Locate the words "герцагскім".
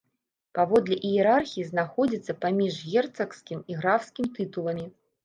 2.93-3.59